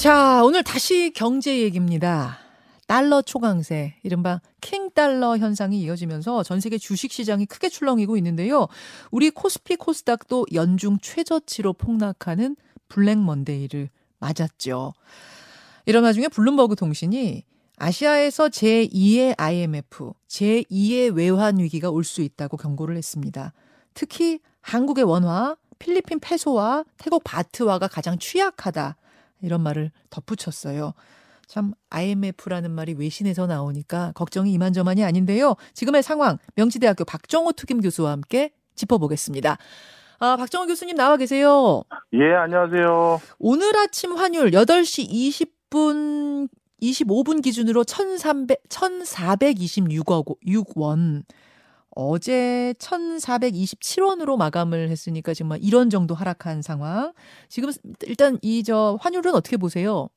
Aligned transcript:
자, 0.00 0.42
오늘 0.42 0.62
다시 0.62 1.12
경제 1.14 1.60
얘기입니다. 1.60 2.38
달러 2.86 3.20
초강세, 3.20 3.96
이른바 4.02 4.40
킹달러 4.62 5.36
현상이 5.36 5.78
이어지면서 5.82 6.42
전 6.42 6.58
세계 6.58 6.78
주식 6.78 7.12
시장이 7.12 7.44
크게 7.44 7.68
출렁이고 7.68 8.16
있는데요. 8.16 8.66
우리 9.10 9.28
코스피 9.28 9.76
코스닥도 9.76 10.46
연중 10.54 10.96
최저치로 11.02 11.74
폭락하는 11.74 12.56
블랙 12.88 13.18
먼데이를 13.18 13.90
맞았죠. 14.20 14.94
이런 15.84 16.04
와중에 16.04 16.28
블룸버그 16.28 16.76
통신이 16.76 17.44
아시아에서 17.76 18.48
제2의 18.48 19.34
IMF, 19.36 20.14
제2의 20.28 21.14
외환 21.14 21.58
위기가 21.58 21.90
올 21.90 22.04
수 22.04 22.22
있다고 22.22 22.56
경고를 22.56 22.96
했습니다. 22.96 23.52
특히 23.92 24.40
한국의 24.62 25.04
원화, 25.04 25.56
필리핀 25.78 26.20
페소와 26.20 26.84
태국 26.96 27.22
바트화가 27.22 27.88
가장 27.88 28.18
취약하다. 28.18 28.96
이런 29.42 29.62
말을 29.62 29.90
덧붙였어요. 30.10 30.94
참 31.46 31.72
IMF라는 31.90 32.70
말이 32.70 32.94
외신에서 32.94 33.46
나오니까 33.46 34.12
걱정이 34.14 34.52
이만저만이 34.52 35.02
아닌데요. 35.02 35.56
지금의 35.74 36.02
상황 36.02 36.38
명지대학교 36.54 37.04
박정호 37.04 37.52
투김 37.52 37.80
교수와 37.80 38.12
함께 38.12 38.52
짚어보겠습니다. 38.76 39.58
아, 40.20 40.36
박정호 40.36 40.66
교수님 40.66 40.96
나와 40.96 41.16
계세요. 41.16 41.82
예, 42.12 42.34
안녕하세요. 42.34 43.20
오늘 43.38 43.76
아침 43.76 44.12
환율 44.12 44.50
8시 44.50 45.08
20분 45.70 46.48
25분 46.82 47.42
기준으로 47.42 47.84
1,300 47.84 48.68
1,426억 48.68 50.36
6원. 50.46 51.24
어제 52.02 52.74
1,427원으로 52.78 54.36
마감을 54.38 54.88
했으니까 54.90 55.34
정말 55.34 55.58
이런 55.62 55.90
정도 55.90 56.14
하락한 56.14 56.62
상황. 56.62 57.12
지금 57.48 57.70
일단 58.06 58.38
이 58.42 58.62
저 58.64 58.98
환율은 59.00 59.34
어떻게 59.34 59.56
보세요? 59.56 60.08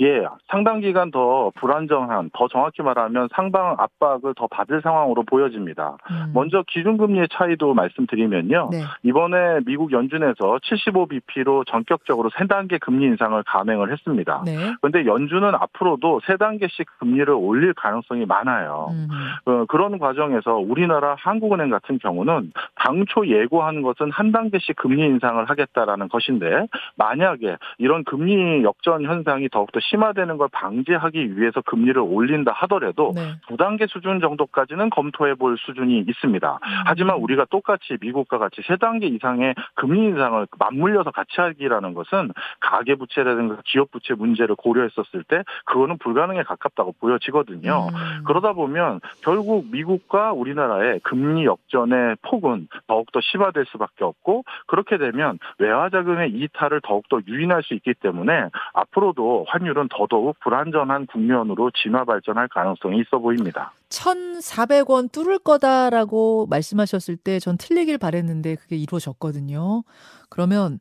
예, 0.00 0.24
상당 0.48 0.80
기간 0.80 1.10
더 1.10 1.50
불안정한, 1.56 2.30
더 2.32 2.48
정확히 2.48 2.82
말하면 2.82 3.28
상방 3.34 3.76
압박을 3.78 4.34
더 4.34 4.46
받을 4.46 4.80
상황으로 4.82 5.22
보여집니다. 5.24 5.96
음. 6.10 6.32
먼저 6.34 6.64
기준금리의 6.68 7.28
차이도 7.32 7.74
말씀드리면요. 7.74 8.68
네. 8.72 8.78
이번에 9.02 9.60
미국 9.66 9.92
연준에서 9.92 10.58
75bp로 10.62 11.66
전격적으로 11.66 12.30
3단계 12.30 12.80
금리 12.80 13.06
인상을 13.06 13.42
감행을 13.44 13.92
했습니다. 13.92 14.42
네. 14.44 14.56
그런데 14.80 15.06
연준은 15.06 15.54
앞으로도 15.54 16.20
3단계씩 16.26 16.86
금리를 16.98 17.32
올릴 17.32 17.74
가능성이 17.74 18.26
많아요. 18.26 18.88
음. 18.90 19.08
어, 19.46 19.64
그런 19.66 19.98
과정에서 19.98 20.56
우리나라 20.56 21.16
한국은행 21.18 21.70
같은 21.70 21.98
경우는 21.98 22.52
당초 22.76 23.26
예고한 23.26 23.82
것은 23.82 24.10
한 24.10 24.32
단계씩 24.32 24.76
금리 24.76 25.02
인상을 25.04 25.44
하겠다라는 25.44 26.08
것인데 26.08 26.66
만약에 26.96 27.56
이런 27.78 28.04
금리 28.04 28.62
역전 28.62 29.04
현상이 29.04 29.48
더 29.48 29.63
욱더 29.64 29.80
심화되는 29.80 30.36
걸 30.36 30.48
방지하기 30.52 31.38
위해서 31.38 31.60
금리를 31.62 32.00
올린다 32.00 32.52
하더라도 32.52 33.12
네. 33.14 33.34
두 33.48 33.56
단계 33.56 33.86
수준 33.86 34.20
정도까지는 34.20 34.90
검토해 34.90 35.34
볼 35.34 35.56
수준이 35.58 36.04
있습니다. 36.06 36.52
음. 36.52 36.68
하지만 36.86 37.16
우리가 37.16 37.46
똑같이 37.50 37.96
미국과 38.00 38.38
같이 38.38 38.62
세 38.66 38.76
단계 38.76 39.06
이상의 39.06 39.54
금리 39.74 40.04
인상을 40.04 40.46
맞물려서 40.58 41.10
같이 41.10 41.32
하기라는 41.36 41.94
것은 41.94 42.30
가계 42.60 42.94
부채라든가 42.96 43.58
기업 43.64 43.90
부채 43.90 44.14
문제를 44.14 44.54
고려했었을 44.56 45.24
때 45.24 45.42
그거는 45.64 45.98
불가능에 45.98 46.42
가깝다고 46.42 46.94
보여지거든요. 47.00 47.88
음. 47.88 48.24
그러다 48.24 48.52
보면 48.52 49.00
결국 49.22 49.66
미국과 49.70 50.32
우리나라의 50.32 51.00
금리 51.00 51.44
역전의 51.44 52.16
폭은 52.22 52.68
더욱더 52.86 53.20
심화될 53.22 53.64
수밖에 53.66 54.04
없고 54.04 54.44
그렇게 54.66 54.98
되면 54.98 55.38
외화 55.58 55.88
자금의 55.88 56.30
이탈을 56.30 56.80
더욱더 56.82 57.20
유인할 57.26 57.62
수 57.62 57.74
있기 57.74 57.94
때문에 57.94 58.48
앞으로도 58.74 59.43
환율은 59.48 59.88
더더욱 59.90 60.38
불안전한 60.40 61.06
국면으로 61.06 61.70
진화 61.70 62.04
발전할 62.04 62.48
가능성이 62.48 63.00
있어 63.00 63.18
보입니다. 63.18 63.72
1,400원 63.90 65.12
뚫을 65.12 65.38
거다라고 65.38 66.46
말씀하셨을 66.50 67.16
때 67.16 67.38
전 67.38 67.56
틀리길 67.56 67.98
바랬는데 67.98 68.56
그게 68.56 68.76
이루어졌거든요. 68.76 69.84
그러면 70.30 70.80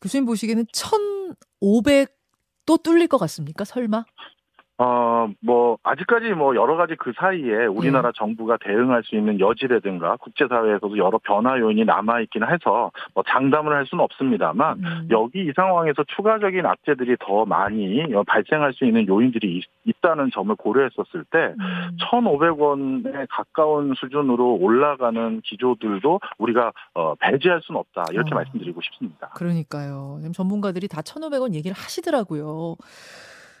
교수님 0.00 0.26
보시기에는 0.26 0.66
1,500또 0.66 2.82
뚫릴 2.82 3.08
것 3.08 3.18
같습니까? 3.18 3.64
설마? 3.64 4.04
어, 4.80 5.28
뭐, 5.40 5.76
아직까지 5.82 6.28
뭐 6.34 6.54
여러 6.54 6.76
가지 6.76 6.94
그 6.94 7.12
사이에 7.16 7.66
우리나라 7.66 8.12
네. 8.12 8.16
정부가 8.16 8.58
대응할 8.60 9.02
수 9.02 9.16
있는 9.16 9.40
여지라든가 9.40 10.16
국제사회에서도 10.18 10.96
여러 10.98 11.18
변화 11.18 11.58
요인이 11.58 11.84
남아있긴 11.84 12.44
해서 12.44 12.92
뭐 13.12 13.24
장담을 13.26 13.74
할 13.74 13.86
수는 13.86 14.04
없습니다만 14.04 14.78
음. 14.78 15.08
여기 15.10 15.46
이 15.46 15.52
상황에서 15.56 16.04
추가적인 16.14 16.64
악재들이 16.64 17.16
더 17.18 17.44
많이 17.44 18.04
발생할 18.26 18.72
수 18.72 18.84
있는 18.84 19.08
요인들이 19.08 19.60
있, 19.84 19.98
다는 20.00 20.30
점을 20.32 20.54
고려했었을 20.54 21.24
때 21.24 21.54
음. 21.58 21.96
1,500원에 22.12 23.26
가까운 23.28 23.94
수준으로 23.96 24.58
올라가는 24.60 25.40
기조들도 25.40 26.20
우리가 26.38 26.72
어, 26.94 27.16
배제할 27.16 27.60
수는 27.64 27.80
없다. 27.80 28.04
이렇게 28.12 28.32
어. 28.32 28.36
말씀드리고 28.36 28.80
싶습니다. 28.80 29.30
그러니까요. 29.30 30.20
전문가들이 30.32 30.86
다 30.86 31.00
1,500원 31.00 31.54
얘기를 31.54 31.76
하시더라고요. 31.76 32.76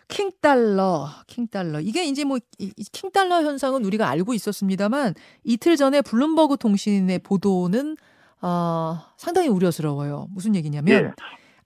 킹달러, 0.08 1.08
킹달러. 1.26 1.80
이게 1.80 2.04
이제 2.04 2.24
뭐, 2.24 2.38
이, 2.58 2.72
킹달러 2.92 3.42
현상은 3.42 3.84
우리가 3.84 4.08
알고 4.08 4.34
있었습니다만 4.34 5.14
이틀 5.44 5.76
전에 5.76 6.00
블룸버그 6.02 6.56
통신의 6.58 7.20
보도는, 7.20 7.96
어, 8.40 9.00
상당히 9.16 9.48
우려스러워요. 9.48 10.28
무슨 10.30 10.54
얘기냐면, 10.54 11.04
예. 11.04 11.10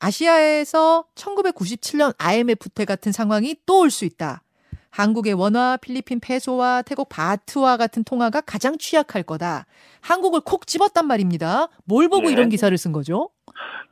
아시아에서 0.00 1.04
1997년 1.14 2.14
IMF 2.18 2.68
때 2.70 2.84
같은 2.84 3.12
상황이 3.12 3.54
또 3.66 3.80
올 3.82 3.90
수 3.90 4.04
있다. 4.04 4.42
한국의 4.90 5.32
원화, 5.34 5.78
필리핀 5.80 6.20
페소와 6.20 6.82
태국 6.82 7.08
바트와 7.08 7.78
같은 7.78 8.04
통화가 8.04 8.42
가장 8.42 8.76
취약할 8.76 9.22
거다. 9.22 9.64
한국을 10.00 10.40
콕 10.40 10.66
집었단 10.66 11.06
말입니다. 11.06 11.68
뭘 11.84 12.08
보고 12.10 12.26
네. 12.26 12.32
이런 12.32 12.50
기사를 12.50 12.76
쓴 12.76 12.92
거죠? 12.92 13.30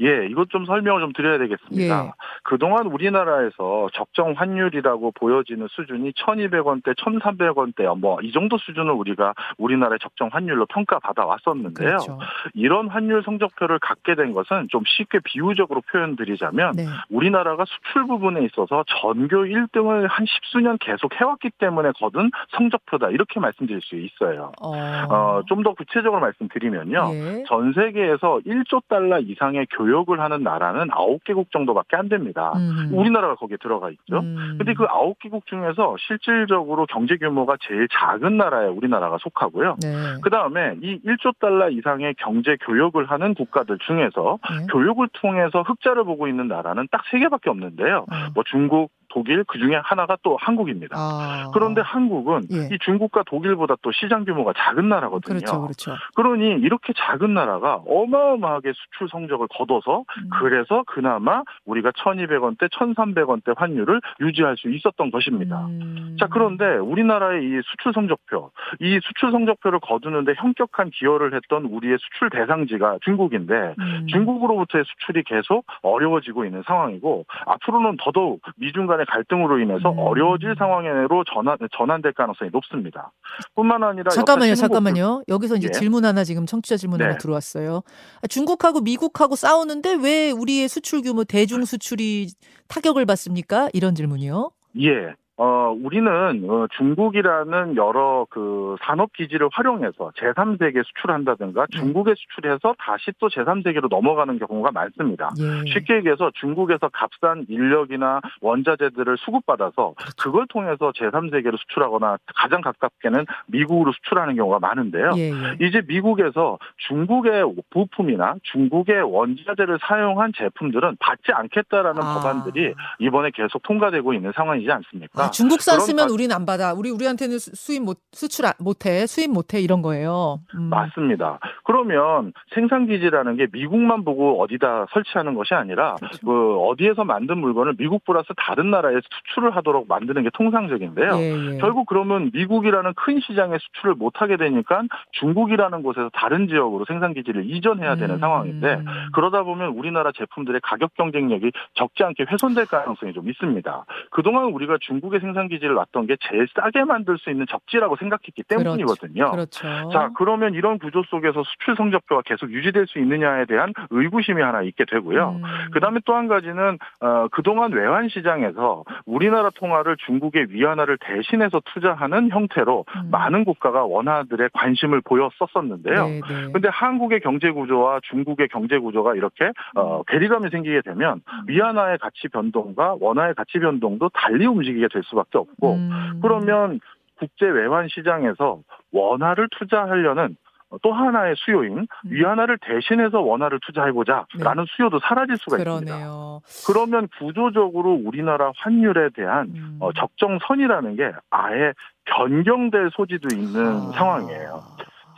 예, 0.03 0.27
이것 0.27 0.49
좀 0.51 0.65
설명을 0.67 1.01
좀 1.01 1.13
드려야 1.13 1.39
되겠습니다. 1.39 2.05
예. 2.07 2.13
그동안 2.45 2.87
우리나라에서 2.87 3.89
적정 3.93 4.33
환율이라고 4.37 5.13
보여지는 5.13 5.67
수준이 5.71 6.13
1,200원대, 6.13 6.95
1,300원대 6.97 7.99
뭐 7.99 8.19
이 8.23 8.33
정도 8.33 8.59
수준을 8.59 8.93
우리가 8.93 9.35
우리나라의 9.59 9.99
적정 10.01 10.29
환율로 10.33 10.67
평가받아 10.67 11.25
왔었는데요. 11.27 11.89
그렇죠. 11.89 12.19
이런 12.55 12.89
환율 12.89 13.23
성적표를 13.23 13.79
갖게 13.79 14.15
된 14.15 14.33
것은 14.33 14.69
좀 14.71 14.83
쉽게 14.87 15.21
비유적으로 15.25 15.81
표현드리자면 15.91 16.73
네. 16.77 16.85
우리나라가 17.09 17.65
수출 17.67 18.07
부분에 18.07 18.45
있어서 18.47 18.85
전교 19.01 19.45
1등을 19.45 20.07
한 20.09 20.27
십수년 20.27 20.79
계속 20.79 21.15
해왔기 21.15 21.51
때문에 21.59 21.93
거둔 21.99 22.31
성적표다 22.57 23.11
이렇게 23.11 23.41
말씀드릴 23.41 23.81
수 23.83 23.97
있어요. 23.97 24.53
어, 24.63 24.71
어 25.09 25.43
좀 25.47 25.61
더 25.63 25.75
구체적으로 25.75 26.21
말씀드리면요. 26.23 27.11
예. 27.13 27.45
전 27.47 27.73
세계에서 27.75 28.41
1조 28.47 28.83
달러 28.89 29.19
이상 29.21 29.50
의 29.55 29.67
교역을 29.77 30.21
하는 30.21 30.43
나라는 30.43 30.89
9개국 30.89 31.51
정도밖에 31.53 31.97
안 31.97 32.09
됩니다. 32.09 32.53
음. 32.57 32.91
우리나라가 32.93 33.35
거기에 33.35 33.57
들어가 33.61 33.91
있죠. 33.91 34.21
음. 34.21 34.57
근데 34.59 34.75
그 34.75 34.87
9개국 34.87 35.47
중에서 35.47 35.97
실질적으로 35.99 36.87
경제 36.87 37.17
규모가 37.17 37.57
제일 37.61 37.89
작은 37.89 38.37
나라에 38.37 38.67
우리나라가 38.69 39.19
속하고요. 39.19 39.77
네. 39.83 39.89
그다음에 40.23 40.77
이 40.83 41.01
1조 41.05 41.39
달러 41.39 41.71
이상의 41.71 42.15
경제 42.19 42.57
교역을 42.61 43.11
하는 43.11 43.35
국가들 43.35 43.79
중에서 43.79 44.39
네. 44.49 44.67
교육을 44.71 45.09
통해서 45.15 45.63
흑자를 45.63 46.05
보고 46.05 46.29
있는 46.29 46.49
나라는 46.49 46.89
딱 46.91 47.03
3개밖에 47.11 47.49
없는데요. 47.49 48.07
음. 48.11 48.29
뭐 48.35 48.45
중국, 48.47 48.91
독일 49.11 49.45
그 49.45 49.59
중에 49.59 49.77
하나가 49.83 50.17
또 50.23 50.37
한국입니다. 50.41 50.97
아. 50.97 51.51
그런데 51.53 51.81
한국은 51.81 52.43
예. 52.53 52.75
이 52.75 52.79
중국과 52.79 53.25
독일보다 53.27 53.77
또 53.83 53.91
시장 53.93 54.25
규모가 54.25 54.53
작은 54.57 54.89
나라거든요. 54.89 55.39
그렇죠, 55.39 55.63
그렇죠. 55.63 55.95
그러니 56.15 56.61
이렇게 56.61 56.93
작은 56.97 57.35
나라가 57.35 57.77
어마어마하게 57.87 58.73
수출 58.73 59.09
성적을 59.11 59.49
거둬서 59.51 60.05
음. 60.19 60.31
그래서 60.39 60.85
그나마 60.87 61.43
우리가 61.67 61.91
1,200원대, 61.91 62.71
1,300원대 62.71 63.57
환율을 63.57 64.01
유지할 64.21 64.57
수 64.57 64.71
있었던 64.71 65.11
것입니다. 65.11 65.67
음. 65.67 66.17
자, 66.19 66.29
그런데 66.31 66.65
우리나라의 66.77 67.45
이 67.45 67.61
수출 67.67 67.93
성적표, 67.93 68.53
이 68.81 69.01
수출 69.03 69.33
성적표를 69.33 69.81
거두는데 69.81 70.35
현격한 70.37 70.91
기여를 70.91 71.35
했던 71.35 71.65
우리의 71.65 71.99
수출 72.01 72.31
대상지가 72.31 72.99
중국인데 73.03 73.75
음. 73.79 74.07
중국으로부터의 74.09 74.85
수출이 74.87 75.25
계속 75.25 75.67
어려워지고 75.83 76.45
있는 76.45 76.63
상황이고 76.65 77.25
앞으로는 77.47 77.97
더더욱 78.01 78.41
미중 78.57 78.87
간 78.87 79.00
간의 79.01 79.07
갈등으로 79.07 79.59
인해서 79.59 79.91
음. 79.91 79.99
어려워질 79.99 80.55
상황으로 80.59 81.25
전환 81.25 81.57
전환될 81.77 82.13
가능성이 82.13 82.51
높습니다. 82.53 83.13
뿐만 83.55 83.83
아니라 83.83 84.11
잠깐만요, 84.11 84.55
잠깐만요. 84.55 85.23
여기서 85.29 85.57
이제 85.57 85.69
예. 85.69 85.79
질문 85.79 86.05
하나 86.05 86.25
지금 86.25 86.47
청취자 86.47 86.77
질문 86.77 86.99
네. 86.99 87.05
하나 87.05 87.17
들어왔어요. 87.19 87.83
아, 88.23 88.27
중국하고 88.27 88.81
미국하고 88.81 89.37
싸우는데 89.37 89.97
왜 90.03 90.31
우리의 90.31 90.69
수출 90.69 91.03
규모 91.03 91.25
대중 91.25 91.65
수출이 91.65 92.29
타격을 92.69 93.07
받습니까? 93.07 93.69
이런 93.73 93.95
질문이요. 93.95 94.51
예. 94.83 95.15
어, 95.43 95.75
우리는 95.83 96.11
어, 96.51 96.67
중국이라는 96.77 97.77
여러 97.77 98.27
그 98.29 98.77
산업 98.83 99.15
기지를 99.15 99.49
활용해서 99.51 100.13
제3세계 100.19 100.85
수출한다든가 100.85 101.65
네. 101.65 101.79
중국에 101.79 102.13
수출해서 102.15 102.75
다시 102.79 103.11
또 103.19 103.29
제3세계로 103.29 103.89
넘어가는 103.89 104.39
경우가 104.39 104.71
많습니다. 104.73 105.31
예. 105.39 105.73
쉽게 105.73 105.95
얘기해서 105.97 106.31
중국에서 106.35 106.91
값싼 106.91 107.47
인력이나 107.49 108.21
원자재들을 108.43 109.17
수급받아서 109.17 109.95
그렇죠. 109.97 110.15
그걸 110.19 110.47
통해서 110.49 110.93
제3세계로 110.93 111.59
수출하거나 111.59 112.19
가장 112.37 112.61
가깝게는 112.61 113.25
미국으로 113.47 113.93
수출하는 113.93 114.37
경우가 114.37 114.59
많은데요. 114.59 115.13
예, 115.17 115.31
예. 115.31 115.67
이제 115.67 115.81
미국에서 115.89 116.59
중국의 116.89 117.51
부품이나 117.71 118.35
중국의 118.43 119.11
원자재를 119.11 119.79
사용한 119.81 120.33
제품들은 120.37 120.99
받지 121.01 121.33
않겠다라는 121.33 122.03
아. 122.03 122.15
법안들이 122.17 122.75
이번에 122.99 123.31
계속 123.31 123.63
통과되고 123.63 124.13
있는 124.13 124.33
상황이지 124.37 124.71
않습니까? 124.71 125.30
아, 125.31 125.33
중국산 125.33 125.81
쓰면 125.81 126.09
바- 126.09 126.13
우리는 126.13 126.35
안 126.35 126.45
받아. 126.45 126.73
우리 126.75 126.91
우리한테는 126.91 127.39
수- 127.39 127.55
수입 127.55 127.83
못 127.83 127.99
수출 128.13 128.47
안- 128.47 128.53
못해. 128.59 129.07
수입 129.07 129.31
못해 129.31 129.61
이런 129.61 129.81
거예요. 129.83 130.41
음. 130.55 130.65
맞습니다. 130.65 131.39
그러면 131.65 132.33
생산 132.55 132.87
기지라는 132.87 133.37
게 133.37 133.47
미국만 133.53 134.05
보고 134.05 134.41
어디다 134.43 134.87
설치하는 134.93 135.35
것이 135.35 135.55
아니라 135.55 135.95
그렇죠. 135.97 136.19
그 136.27 136.59
어디에서 136.69 137.05
만든 137.05 137.39
물건을 137.39 137.75
미국 137.79 138.05
플러스 138.05 138.29
다른 138.37 138.71
나라에 138.71 138.95
수출을 138.95 139.55
하도록 139.57 139.87
만드는 139.89 140.23
게 140.25 140.31
통상적인데요. 140.35 141.17
예, 141.17 141.55
예. 141.55 141.59
결국 141.59 141.87
그러면 141.87 142.31
미국이라는 142.35 142.93
큰 142.95 143.21
시장에 143.21 143.57
수출을 143.59 143.95
못 143.95 144.21
하게 144.21 144.37
되니까 144.37 144.83
중국이라는 145.13 145.83
곳에서 145.83 146.11
다른 146.13 146.49
지역으로 146.49 146.85
생산 146.87 147.15
기지를 147.15 147.49
이전해야 147.51 147.97
되는 147.97 148.17
음. 148.17 148.21
상황인데 148.21 148.83
그러다 149.13 149.43
보면 149.43 149.71
우리나라 149.71 150.11
제품들의 150.13 150.61
가격 150.63 150.95
경쟁력이 150.95 151.53
적지 151.75 152.03
않게 152.03 152.25
훼손될 152.31 152.67
가능성이 152.67 153.13
좀 153.13 153.29
있습니다. 153.29 153.85
그동안 154.11 154.47
우리가 154.47 154.79
중국의 154.81 155.20
생산 155.21 155.49
기지를 155.49 155.75
놨던 155.75 156.07
게 156.07 156.17
제일 156.21 156.47
싸게 156.55 156.85
만들 156.85 157.19
수 157.19 157.31
있는 157.31 157.47
적지라고 157.49 157.97
생각했기 157.97 158.43
때문이거든요. 158.45 159.31
그렇죠. 159.33 159.91
자, 159.93 160.11
그러면 160.17 160.55
이런 160.55 160.79
구조 160.79 161.03
속에서 161.05 161.43
수출 161.43 161.77
성적표가 161.77 162.23
계속 162.25 162.53
유지될 162.53 162.87
수 162.87 162.99
있느냐에 162.99 163.47
대한 163.47 163.73
의구심이 163.91 164.41
하나 164.41 164.63
있게 164.63 164.85
되고요. 164.85 165.41
음. 165.43 165.71
그다음에 165.73 165.99
또 166.05 166.21
한 166.21 166.29
가지는 166.29 166.79
어, 167.01 167.29
그동안 167.31 167.73
외환 167.73 168.09
시장에서 168.11 168.85
우리나라 169.07 169.49
통화를 169.51 169.97
중국의 170.05 170.49
위안화를 170.51 170.99
대신해서 171.01 171.63
투자하는 171.73 172.31
형태로 172.31 172.85
음. 172.95 173.11
많은 173.11 173.45
국가가 173.45 173.85
원화들의 173.85 174.51
관심을 174.53 175.01
보였었었는데요. 175.03 176.07
네, 176.07 176.21
네. 176.21 176.53
근데 176.53 176.69
한국의 176.69 177.21
경제 177.21 177.51
구조와 177.51 178.01
중국의 178.11 178.49
경제 178.49 178.79
구조가 178.79 179.15
이렇게 179.15 179.51
어, 179.75 180.03
괴리감이 180.03 180.51
생기게 180.51 180.83
되면 180.83 181.23
위안화의 181.47 181.99
가치 181.99 182.29
변동과 182.29 182.97
원화의 183.01 183.35
가치 183.35 183.59
변동도 183.59 184.11
달리 184.11 184.45
움직이게 184.45 184.89
될 184.93 185.03
수밖에 185.11 185.39
없고 185.39 185.75
음. 185.75 186.21
그러면 186.23 186.81
국제 187.19 187.47
외환 187.47 187.89
시장에서 187.89 188.61
원화를 188.93 189.49
투자하려는 189.59 190.37
또 190.83 190.93
하나의 190.93 191.35
수요인 191.37 191.79
음. 191.79 191.87
위안화를 192.05 192.59
대신해서 192.63 193.21
원화를 193.21 193.59
투자해보자라는 193.67 194.67
수요도 194.69 195.01
사라질 195.01 195.37
수가 195.37 195.59
있습니다. 195.59 195.93
그러네요. 195.93 196.41
그러면 196.67 197.09
구조적으로 197.19 197.93
우리나라 198.05 198.53
환율에 198.57 199.11
대한 199.15 199.49
음. 199.49 199.77
어, 199.81 199.93
적정선이라는 199.93 200.97
게 200.97 201.11
아예 201.31 201.73
변경될 202.05 202.91
소지도 202.93 203.35
있는 203.35 203.67
아. 203.67 203.93
상황이에요. 203.93 204.63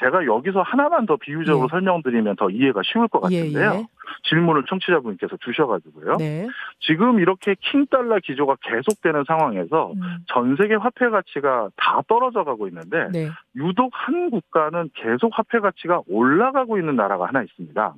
제가 0.03 0.27
여기서 0.27 0.63
하나만 0.63 1.07
더 1.07 1.17
비유적으로 1.17 1.67
예. 1.67 1.71
설명드리면 1.71 2.37
더 2.37 2.51
이해가 2.51 2.81
쉬울 2.85 3.07
것 3.09 3.23
예, 3.31 3.39
같은데요. 3.39 3.71
예. 3.75 3.87
질문을 4.25 4.65
청취자분께서 4.69 5.37
주셔가지고요. 5.39 6.17
네. 6.17 6.49
지금 6.81 7.21
이렇게 7.21 7.55
킹달러 7.61 8.19
기조가 8.21 8.57
계속되는 8.63 9.25
상황에서 9.27 9.93
음. 9.93 10.01
전 10.27 10.57
세계 10.57 10.75
화폐 10.75 11.09
가치가 11.09 11.71
다 11.77 12.03
떨어져 12.09 12.45
가고 12.45 12.67
있는데 12.69 13.09
네. 13.13 13.29
유독 13.55 13.91
한 13.93 14.31
국가는 14.31 14.91
계속 14.95 15.31
화폐 15.33 15.61
가치가 15.61 16.03
올라가고 16.09 16.79
있는 16.79 16.97
나라가 16.97 17.27
하나 17.27 17.43
있습니다. 17.43 17.95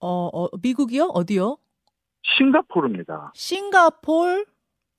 어, 0.00 0.28
어, 0.32 0.48
미국이요? 0.62 1.04
어디요? 1.14 1.56
싱가포르입니다. 2.22 3.32
싱가폴? 3.34 4.46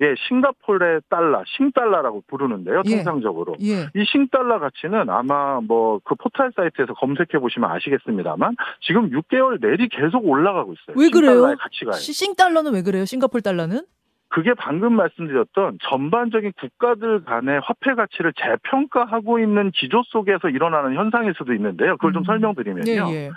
예, 0.01 0.13
싱가포르의 0.27 1.01
달러, 1.09 1.43
싱달러라고 1.57 2.23
부르는데요. 2.27 2.83
예. 2.85 2.97
통상적으로. 2.97 3.55
예. 3.63 3.87
이 3.95 4.05
싱달러 4.05 4.59
가치는 4.59 5.09
아마 5.09 5.59
뭐 5.61 5.99
그 6.03 6.13
포털 6.15 6.51
사이트에서 6.55 6.93
검색해 6.93 7.39
보시면 7.39 7.69
아시겠습니다만 7.71 8.55
지금 8.81 9.09
6개월 9.09 9.59
내리 9.59 9.89
계속 9.89 10.27
올라가고 10.27 10.73
있어요. 10.73 10.95
왜 11.01 11.09
그래요? 11.09 11.31
싱달러의 11.31 11.55
가치가. 11.57 11.91
시- 11.93 12.13
싱달러는 12.13 12.73
왜 12.73 12.81
그래요? 12.83 13.05
싱가폴 13.05 13.41
달러는? 13.41 13.81
그게 14.29 14.53
방금 14.53 14.93
말씀드렸던 14.93 15.79
전반적인 15.83 16.53
국가들 16.59 17.23
간의 17.23 17.61
화폐 17.63 17.95
가치를 17.95 18.33
재평가하고 18.33 19.39
있는 19.39 19.71
기조 19.71 20.03
속에서 20.07 20.49
일어나는 20.49 20.95
현상일 20.95 21.33
수도 21.37 21.53
있는데요. 21.53 21.95
그걸 21.97 22.13
좀 22.13 22.23
음. 22.23 22.25
설명드리면요. 22.25 22.91
예, 22.91 23.15
예. 23.15 23.29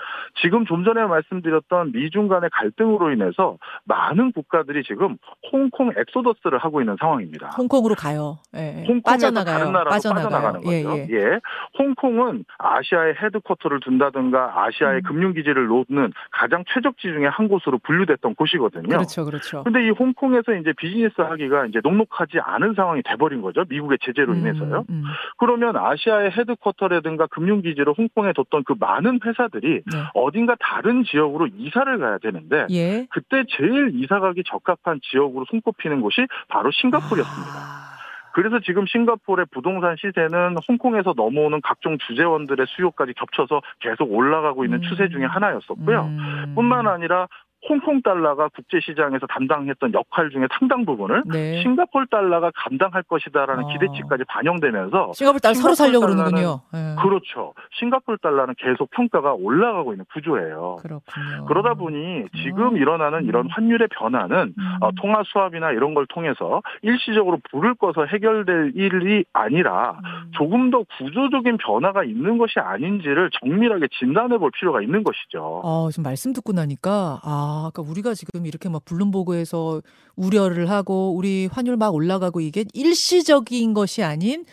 지금 0.42 0.66
좀 0.66 0.84
전에 0.84 1.06
말씀드렸던 1.06 1.92
미중 1.92 2.28
간의 2.28 2.50
갈등으로 2.52 3.12
인해서 3.12 3.56
많은 3.84 4.32
국가들이 4.32 4.82
지금 4.82 5.16
홍콩 5.52 5.92
엑소더스를 5.96 6.58
하고 6.58 6.80
있는 6.80 6.96
상황입니다. 6.98 7.50
홍콩으로 7.56 7.94
가요. 7.94 8.38
예. 8.56 8.80
예. 8.80 8.86
홍콩에서 8.86 9.02
빠져나가요. 9.04 9.58
다른 9.58 9.72
나라로 9.72 9.90
빠져나가는 9.90 10.60
거죠. 10.60 10.72
예, 10.72 10.84
예, 10.84 11.08
예. 11.10 11.40
홍콩은 11.78 12.44
아시아의 12.58 13.14
헤드쿼터를 13.22 13.80
둔다든가 13.80 14.64
아시아의 14.64 14.98
음. 14.98 15.02
금융기지를 15.02 15.66
놓는 15.66 16.12
가장 16.32 16.64
최적지 16.72 17.02
중에 17.02 17.26
한 17.26 17.48
곳으로 17.48 17.78
분류됐던 17.78 18.34
곳이거든요. 18.34 18.88
그렇죠, 18.88 19.24
그렇죠. 19.24 19.62
근데 19.64 19.86
이 19.86 19.90
홍콩에서 19.90 20.54
이제 20.54 20.72
비즈니스 20.80 21.20
하기가 21.20 21.66
이제 21.66 21.80
녹록하지 21.82 22.40
않은 22.40 22.74
상황이 22.74 23.02
돼버린 23.02 23.42
거죠. 23.42 23.64
미국의 23.68 23.98
제재로 24.00 24.34
인해서요. 24.34 24.86
음, 24.88 24.94
음. 24.94 25.04
그러면 25.36 25.76
아시아의 25.76 26.30
헤드쿼터라든가 26.32 27.26
금융기지를 27.26 27.92
홍콩에 27.96 28.32
뒀던 28.32 28.64
그 28.64 28.74
많은 28.80 29.20
회사들이 29.24 29.82
네. 29.84 29.98
어딘가 30.14 30.56
다른 30.58 31.04
지역으로 31.04 31.48
이사를 31.48 31.98
가야 31.98 32.18
되는데 32.18 32.66
예. 32.70 33.06
그때 33.10 33.44
제일 33.48 33.90
이사 33.94 34.20
가기 34.20 34.42
적합한 34.46 35.00
지역으로 35.02 35.44
손꼽히는 35.50 36.00
곳이 36.00 36.26
바로 36.48 36.70
싱가포르였습니다. 36.70 37.52
아. 37.52 37.90
그래서 38.32 38.60
지금 38.60 38.86
싱가포르의 38.86 39.46
부동산 39.50 39.96
시세는 39.98 40.56
홍콩에서 40.68 41.14
넘어오는 41.16 41.60
각종 41.62 41.98
주재원들의 41.98 42.66
수요까지 42.68 43.12
겹쳐서 43.14 43.60
계속 43.80 44.12
올라가고 44.12 44.64
있는 44.64 44.78
음. 44.78 44.82
추세 44.82 45.08
중에 45.08 45.24
하나였었고요. 45.24 46.02
음. 46.04 46.52
뿐만 46.54 46.86
아니라 46.86 47.26
홍콩 47.68 48.00
달러가 48.02 48.48
국제 48.48 48.80
시장에서 48.80 49.26
담당했던 49.26 49.92
역할 49.92 50.30
중에 50.30 50.46
상당 50.58 50.86
부분을 50.86 51.22
네. 51.26 51.62
싱가포르 51.62 52.06
달러가 52.06 52.50
감당할 52.54 53.02
것이다라는 53.02 53.64
어. 53.64 53.68
기대치까지 53.68 54.24
반영되면서 54.24 55.12
싱가폴 55.14 55.40
달러 55.40 55.54
서로 55.54 55.74
살려고 55.74 56.06
그러는군요. 56.06 56.60
예. 56.74 56.96
그렇죠. 57.02 57.52
싱가포르 57.78 58.18
달러는 58.18 58.54
계속 58.58 58.90
평가가 58.90 59.34
올라가고 59.34 59.92
있는 59.92 60.06
구조예요. 60.12 60.78
그렇군요. 60.80 61.44
그러다 61.46 61.74
보니 61.74 62.24
지금 62.42 62.76
일어나는 62.78 63.24
이런 63.24 63.46
음. 63.46 63.50
환율의 63.50 63.88
변화는 63.88 64.54
음. 64.56 64.76
어, 64.80 64.90
통화 64.92 65.22
수합이나 65.24 65.72
이런 65.72 65.92
걸 65.92 66.06
통해서 66.06 66.62
일시적으로 66.82 67.38
불을 67.50 67.74
꺼서 67.74 68.06
해결될 68.06 68.72
일이 68.74 69.24
아니라 69.34 69.98
음. 70.02 70.19
조금 70.36 70.70
더 70.70 70.84
구조적인 70.98 71.58
변화가 71.58 72.04
있는 72.04 72.38
것이 72.38 72.58
아닌지를 72.58 73.30
정밀하게 73.40 73.88
진단해 73.98 74.38
볼 74.38 74.50
필요가 74.58 74.82
있는 74.82 75.02
것이죠. 75.02 75.62
아, 75.64 75.88
지금 75.90 76.04
말씀 76.04 76.32
듣고 76.32 76.52
나니까, 76.52 77.20
아, 77.22 77.66
아까 77.68 77.82
우리가 77.82 78.14
지금 78.14 78.46
이렇게 78.46 78.68
막 78.68 78.84
블룸버그에서 78.84 79.82
우려를 80.16 80.70
하고, 80.70 81.14
우리 81.16 81.48
환율 81.50 81.76
막 81.76 81.94
올라가고 81.94 82.40
이게 82.40 82.64
일시적인 82.74 83.74
것이 83.74 84.02
아닌 84.02 84.44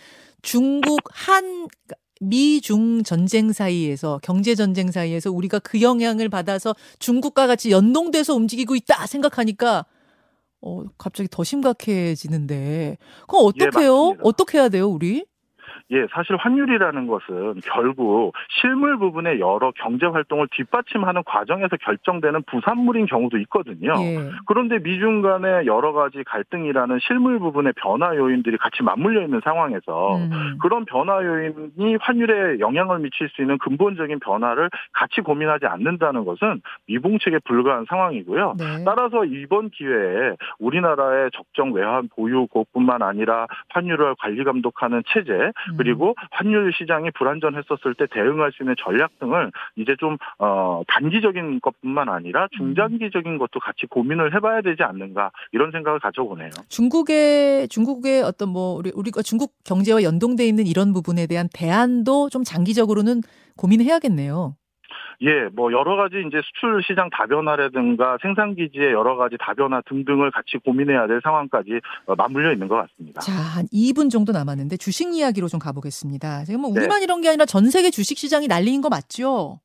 중국 0.41 0.99
한, 1.11 1.67
미중 2.19 3.03
전쟁 3.03 3.51
사이에서, 3.51 4.19
경제 4.23 4.55
전쟁 4.55 4.89
사이에서 4.89 5.31
우리가 5.31 5.59
그 5.59 5.81
영향을 5.81 6.29
받아서 6.29 6.73
중국과 6.99 7.45
같이 7.45 7.71
연동돼서 7.71 8.33
움직이고 8.33 8.75
있다 8.75 9.05
생각하니까, 9.05 9.85
어, 10.61 10.83
갑자기 10.97 11.29
더 11.31 11.43
심각해지는데. 11.43 12.97
그럼 13.27 13.45
어떻게 13.45 13.83
해요? 13.83 14.05
맞습니다. 14.05 14.21
어떻게 14.23 14.57
해야 14.57 14.69
돼요, 14.69 14.87
우리? 14.87 15.25
예, 15.91 16.05
사실 16.11 16.35
환율이라는 16.35 17.07
것은 17.07 17.61
결국 17.63 18.33
실물 18.49 18.97
부분의 18.97 19.39
여러 19.39 19.71
경제 19.71 20.05
활동을 20.05 20.47
뒷받침하는 20.51 21.23
과정에서 21.23 21.77
결정되는 21.77 22.43
부산물인 22.43 23.05
경우도 23.05 23.37
있거든요. 23.39 23.93
예. 23.97 24.29
그런데 24.45 24.79
미중 24.79 25.21
간의 25.21 25.65
여러 25.65 25.93
가지 25.93 26.23
갈등이라는 26.25 26.99
실물 27.01 27.39
부분의 27.39 27.73
변화 27.77 28.15
요인들이 28.15 28.57
같이 28.57 28.83
맞물려 28.83 29.21
있는 29.23 29.39
상황에서 29.43 30.17
음. 30.17 30.57
그런 30.61 30.83
변화 30.85 31.23
요인이 31.23 31.97
환율에 32.01 32.59
영향을 32.59 32.99
미칠 32.99 33.29
수 33.29 33.41
있는 33.41 33.57
근본적인 33.57 34.19
변화를 34.19 34.69
같이 34.91 35.21
고민하지 35.21 35.67
않는다는 35.67 36.25
것은 36.25 36.61
미봉 36.87 37.19
책에 37.19 37.39
불과한 37.45 37.85
상황이고요. 37.87 38.55
네. 38.57 38.83
따라서 38.85 39.23
이번 39.23 39.69
기회에 39.69 40.35
우리나라의 40.59 41.31
적정 41.33 41.71
외환 41.71 42.09
보유고뿐만 42.09 43.01
아니라 43.01 43.47
환율을 43.69 44.15
관리 44.19 44.43
감독하는 44.43 45.03
체제 45.07 45.31
음. 45.33 45.76
그리고 45.77 46.15
환율 46.31 46.71
시장이 46.73 47.11
불안전했었을 47.11 47.95
때 47.95 48.05
대응할 48.11 48.51
수 48.51 48.63
있는 48.63 48.75
전략 48.83 49.17
등을 49.19 49.51
이제 49.75 49.95
좀 49.99 50.17
어, 50.39 50.81
단기적인 50.87 51.61
것뿐만 51.61 52.09
아니라 52.09 52.47
중장기적인 52.57 53.37
것도 53.37 53.59
같이 53.59 53.85
고민을 53.85 54.33
해봐야 54.35 54.61
되지 54.61 54.83
않는가 54.83 55.31
이런 55.51 55.71
생각을 55.71 55.99
가져보네요. 55.99 56.49
중국의 56.69 57.67
중국의 57.69 58.23
어떤 58.23 58.49
뭐 58.49 58.75
우리 58.75 58.91
우리가 58.93 59.21
중국 59.21 59.53
경제와 59.63 60.03
연동돼 60.03 60.45
있는 60.45 60.65
이런 60.65 60.93
부분에 60.93 61.27
대한 61.27 61.47
대안도 61.53 62.29
좀 62.29 62.43
장기적으로는 62.43 63.21
고민해야겠네요. 63.57 64.55
예, 65.21 65.49
뭐 65.53 65.71
여러 65.71 65.95
가지 65.95 66.15
이제 66.27 66.41
수출 66.43 66.81
시장 66.83 67.09
다변화라든가 67.09 68.17
생산 68.21 68.55
기지의 68.55 68.93
여러 68.93 69.15
가지 69.15 69.35
다변화 69.39 69.81
등등을 69.87 70.29
같이 70.31 70.57
고민해야 70.63 71.07
될 71.07 71.19
상황까지 71.23 71.81
어, 72.05 72.15
맞물려 72.15 72.53
있는 72.53 72.67
것 72.67 72.75
같습니다. 72.75 73.21
자, 73.21 73.31
한 73.31 73.65
2분 73.73 74.11
정도 74.11 74.31
남았는데 74.31 74.77
주식 74.77 75.13
이야기로 75.13 75.47
좀 75.47 75.59
가보겠습니다. 75.59 76.45
지금 76.45 76.61
뭐 76.61 76.69
우리만 76.69 76.99
네. 76.99 77.03
이런 77.03 77.21
게 77.21 77.29
아니라 77.29 77.45
전 77.45 77.69
세계 77.69 77.89
주식 77.89 78.17
시장이 78.17 78.47
난리인 78.47 78.81
거 78.81 78.89
맞죠? 78.89 79.59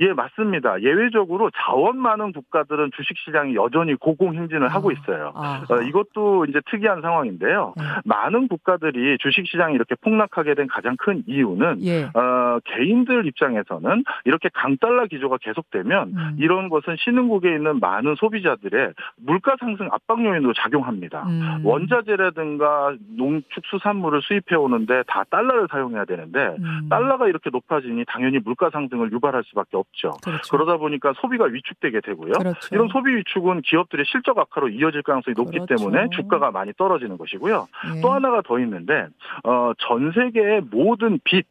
예, 0.00 0.12
맞습니다. 0.12 0.80
예외적으로 0.82 1.50
자원 1.54 1.98
많은 1.98 2.32
국가들은 2.32 2.90
주식 2.96 3.16
시장이 3.24 3.54
여전히 3.54 3.94
고공행진을 3.94 4.64
아, 4.64 4.74
하고 4.74 4.90
있어요. 4.90 5.32
어, 5.34 5.82
이것도 5.82 6.46
이제 6.46 6.60
특이한 6.70 7.02
상황인데요. 7.02 7.74
네. 7.76 7.82
많은 8.04 8.48
국가들이 8.48 9.18
주식 9.18 9.46
시장이 9.46 9.74
이렇게 9.74 9.94
폭락하게 9.96 10.54
된 10.54 10.66
가장 10.66 10.96
큰 10.96 11.22
이유는 11.26 11.82
예. 11.84 12.04
어, 12.04 12.58
개인들 12.64 13.26
입장에서는 13.26 14.04
이렇게 14.24 14.48
강달러 14.52 15.06
기조가 15.06 15.38
계속되면 15.38 16.08
음. 16.08 16.36
이런 16.38 16.68
것은 16.68 16.96
신흥국에 16.98 17.54
있는 17.54 17.80
많은 17.80 18.14
소비자들의 18.16 18.92
물가 19.16 19.56
상승 19.60 19.88
압박 19.92 20.24
요인으로 20.24 20.52
작용합니다. 20.54 21.24
음. 21.26 21.60
원자재라든가 21.64 22.96
농축수산물을 23.16 24.20
수입해 24.22 24.56
오는데 24.56 25.02
다 25.06 25.24
달러를 25.30 25.68
사용해야 25.70 26.04
되는데 26.04 26.56
음. 26.58 26.88
달러가 26.88 27.28
이렇게 27.28 27.50
높아지니 27.50 28.04
당연히 28.06 28.38
물가 28.38 28.70
상승을 28.70 29.12
유발할 29.12 29.42
수밖에 29.46 29.76
없죠. 29.82 30.12
그렇죠. 30.22 30.50
그러다 30.50 30.76
보니까 30.78 31.12
소비가 31.20 31.44
위축되게 31.44 32.00
되고요. 32.00 32.32
그렇죠. 32.32 32.68
이런 32.72 32.88
소비 32.88 33.14
위축은 33.16 33.62
기업들의 33.62 34.04
실적 34.08 34.38
악화로 34.38 34.68
이어질 34.70 35.02
가능성이 35.02 35.34
높기 35.36 35.58
그렇죠. 35.58 35.76
때문에 35.76 36.08
주가가 36.10 36.50
많이 36.50 36.72
떨어지는 36.74 37.18
것이고요. 37.18 37.68
예. 37.96 38.00
또 38.00 38.12
하나가 38.12 38.42
더 38.42 38.58
있는데 38.60 39.06
어, 39.44 39.72
전 39.78 40.12
세계의 40.12 40.62
모든 40.70 41.18
빚 41.24 41.46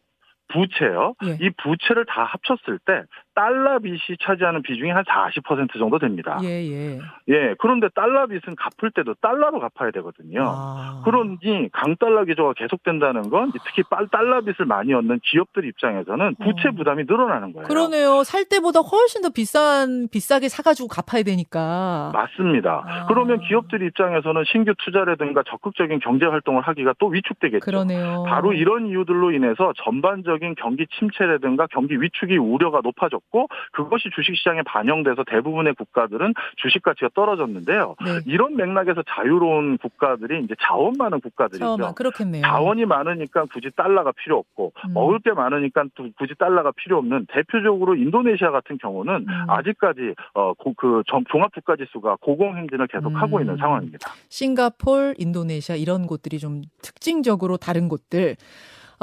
부채요. 0.51 1.15
예. 1.25 1.37
이 1.39 1.49
부채를 1.49 2.05
다 2.05 2.23
합쳤을 2.23 2.79
때 2.85 3.03
달러 3.33 3.79
빚이 3.79 4.17
차지하는 4.21 4.61
비중이 4.61 4.91
한 4.91 5.03
40% 5.03 5.77
정도 5.79 5.99
됩니다. 5.99 6.37
예, 6.43 6.47
예. 6.47 6.99
예, 7.29 7.55
그런데 7.59 7.87
달러 7.95 8.27
빚은 8.27 8.55
갚을 8.57 8.91
때도 8.91 9.15
달러로 9.21 9.59
갚아야 9.59 9.91
되거든요. 9.91 10.43
아. 10.45 11.01
그러니 11.05 11.69
강달러 11.71 12.25
기조가 12.25 12.53
계속된다는 12.53 13.29
건 13.29 13.51
특히 13.65 13.83
달러 14.11 14.41
빚을 14.41 14.65
많이 14.67 14.93
얻는 14.93 15.21
기업들 15.23 15.65
입장에서는 15.65 16.35
부채 16.43 16.69
어. 16.69 16.71
부담이 16.71 17.05
늘어나는 17.07 17.53
거예요. 17.53 17.67
그러네요. 17.67 18.23
살 18.23 18.45
때보다 18.45 18.81
훨씬 18.81 19.21
더 19.21 19.29
비싼 19.29 20.07
비싸게 20.11 20.49
사가지고 20.49 20.89
갚아야 20.89 21.23
되니까. 21.23 22.11
맞습니다. 22.13 22.83
아. 22.85 23.05
그러면 23.07 23.39
기업들 23.39 23.81
입장에서는 23.81 24.43
신규 24.51 24.73
투자라든가 24.77 25.43
적극적인 25.47 25.99
경제 25.99 26.25
활동을 26.25 26.61
하기가 26.63 26.95
또 26.99 27.07
위축되겠죠. 27.07 27.63
그러네요. 27.63 28.25
바로 28.27 28.51
이런 28.53 28.87
이유들로 28.87 29.31
인해서 29.31 29.71
전반적인 29.83 30.55
경기 30.55 30.85
침체라든가 30.97 31.67
경기 31.71 32.01
위축이 32.01 32.37
우려가 32.37 32.81
높아졌고. 32.83 33.20
떨어졌고 33.31 33.47
그것이 33.71 34.09
주식시장에 34.15 34.61
반영돼서 34.63 35.23
대부분의 35.23 35.75
국가들은 35.75 36.33
주식 36.57 36.81
가치가 36.83 37.09
떨어졌는데요. 37.13 37.95
네. 38.03 38.19
이런 38.25 38.55
맥락에서 38.55 39.03
자유로운 39.07 39.77
국가들이 39.77 40.43
이제 40.43 40.55
자원 40.61 40.93
많은 40.97 41.21
국가들이죠. 41.21 41.77
자원, 41.77 41.95
그렇겠네요. 41.95 42.41
자원이 42.41 42.85
많으니까 42.85 43.45
굳이 43.51 43.69
달러가 43.75 44.11
필요 44.11 44.37
없고 44.37 44.73
음. 44.87 44.93
먹을 44.93 45.19
게 45.19 45.31
많으니까 45.31 45.85
또 45.95 46.07
굳이 46.17 46.33
달러가 46.37 46.71
필요 46.75 46.97
없는 46.97 47.27
대표적으로 47.31 47.95
인도네시아 47.95 48.51
같은 48.51 48.77
경우는 48.77 49.25
음. 49.27 49.49
아직까지 49.49 50.15
어, 50.33 50.53
그 50.75 51.03
종합국가지수가 51.05 52.17
고공행진을 52.21 52.87
계속하고 52.87 53.37
음. 53.37 53.41
있는 53.41 53.57
상황입니다. 53.57 54.11
싱가폴, 54.29 55.15
인도네시아 55.17 55.75
이런 55.75 56.07
곳들이 56.07 56.39
좀 56.39 56.61
특징적으로 56.81 57.57
다른 57.57 57.87
곳들. 57.87 58.35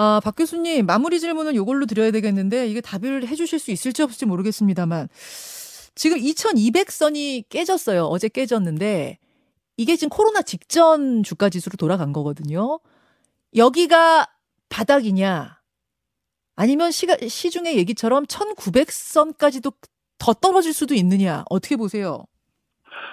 아, 0.00 0.20
박 0.22 0.36
교수님 0.36 0.86
마무리 0.86 1.18
질문은 1.18 1.56
이걸로 1.56 1.84
드려야 1.84 2.12
되겠는데 2.12 2.68
이게 2.68 2.80
답을 2.80 3.26
해주실 3.26 3.58
수 3.58 3.72
있을지 3.72 4.00
없을지 4.02 4.26
모르겠습니다만 4.26 5.08
지금 5.96 6.18
2,200선이 6.18 7.48
깨졌어요. 7.48 8.04
어제 8.04 8.28
깨졌는데 8.28 9.18
이게 9.76 9.96
지금 9.96 10.10
코로나 10.10 10.42
직전 10.42 11.24
주가 11.24 11.48
지수로 11.50 11.76
돌아간 11.76 12.12
거거든요. 12.12 12.78
여기가 13.56 14.28
바닥이냐? 14.68 15.58
아니면 16.54 16.92
시가, 16.92 17.16
시중의 17.26 17.76
얘기처럼 17.78 18.24
1,900선까지도 18.26 19.74
더 20.18 20.32
떨어질 20.32 20.72
수도 20.74 20.94
있느냐? 20.94 21.44
어떻게 21.50 21.74
보세요? 21.74 22.24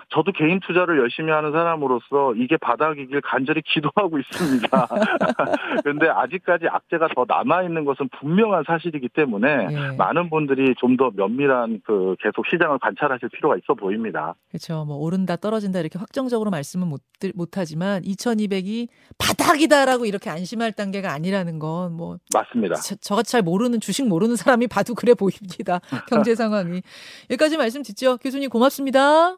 저도 0.10 0.32
개인 0.32 0.60
투자를 0.60 1.00
열심히 1.00 1.32
하는 1.32 1.51
사람으로서 1.51 2.36
이게 2.36 2.58
바닥이길 2.58 3.22
간절히 3.22 3.62
기도하고 3.65 4.20
있습니다. 4.20 4.68
그런데 5.84 6.10
아직까지 6.10 6.68
악재가 6.68 7.10
더 7.15 7.25
남아 7.27 7.63
있는 7.63 7.86
것은 7.86 8.10
분명한 8.20 8.63
사실이기 8.65 9.10
때문에 9.10 9.68
예. 9.72 9.96
많은 9.98 10.30
분들이 10.30 10.74
좀 10.77 10.96
더 10.96 11.12
면밀한 11.13 11.82
그 11.86 12.15
계속 12.22 12.48
시장을 12.48 12.80
관찰하실 12.80 13.27
필요가 13.27 13.58
있어 13.58 13.74
보입니다. 13.74 14.34
그렇죠. 14.48 14.86
뭐 14.86 14.96
오른다 14.96 15.36
떨어진다 15.36 15.82
이렇게 15.82 16.00
확정적으로 16.00 16.50
말씀은 16.51 16.88
못 16.88 17.01
못 17.34 17.58
하지만 17.58 18.01
2,200이 18.04 18.88
바닥이다라고 19.18 20.06
이렇게 20.06 20.30
안심할 20.30 20.74
단계가 20.74 21.12
아니라는 21.12 21.60
건 21.60 21.94
뭐 21.96 22.18
맞습니다. 22.34 22.75
저, 22.75 22.96
저같이 22.96 23.32
잘 23.32 23.42
모르는 23.42 23.80
주식 23.80 24.08
모르는 24.08 24.36
사람이 24.36 24.68
봐도 24.68 24.94
그래 24.96 25.13
보입니다. 25.13 25.80
경제 26.10 26.36
상황이 26.36 26.82
여기까지 27.30 27.58
말씀 27.58 27.84
듣죠. 27.84 28.18
교수님 28.18 28.50
고맙습니다. 28.50 29.38